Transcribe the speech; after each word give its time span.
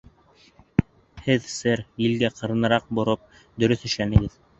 Һеҙ, 1.27 1.43
сэр, 1.55 1.83
елгә 2.03 2.31
ҡырыныраҡ 2.39 2.87
бороп 3.01 3.37
дөрөҫ 3.65 3.85
эшләнегеҙ. 3.91 4.35